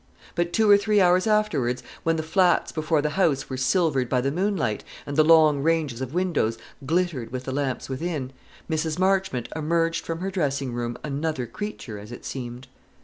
But 0.33 0.51
two 0.51 0.67
or 0.67 0.79
three 0.79 0.99
hours 0.99 1.27
afterwards, 1.27 1.83
when 2.01 2.15
the 2.15 2.23
flats 2.23 2.71
before 2.71 3.03
the 3.03 3.11
house 3.21 3.51
were 3.51 3.55
silvered 3.55 4.09
by 4.09 4.19
the 4.19 4.31
moonlight, 4.31 4.83
and 5.05 5.15
the 5.15 5.23
long 5.23 5.61
ranges 5.61 6.01
of 6.01 6.11
windows 6.11 6.57
glittered 6.83 7.31
with 7.31 7.43
the 7.43 7.51
lamps 7.51 7.87
within, 7.87 8.33
Mrs. 8.67 8.97
Marchmont 8.97 9.47
emerged 9.55 10.03
from 10.03 10.21
her 10.21 10.31
dressing 10.31 10.73
room 10.73 10.97
another 11.03 11.45
creature, 11.45 11.99
as 11.99 12.11
it 12.11 12.25
seemed. 12.25 12.67